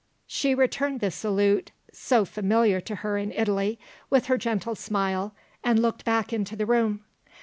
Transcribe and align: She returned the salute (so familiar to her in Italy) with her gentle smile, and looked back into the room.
She 0.25 0.55
returned 0.55 0.99
the 0.99 1.11
salute 1.11 1.69
(so 1.93 2.25
familiar 2.25 2.81
to 2.81 2.95
her 3.05 3.19
in 3.19 3.31
Italy) 3.31 3.77
with 4.09 4.25
her 4.25 4.37
gentle 4.39 4.73
smile, 4.73 5.35
and 5.63 5.79
looked 5.79 6.03
back 6.05 6.33
into 6.33 6.55
the 6.55 6.65
room. 6.65 7.03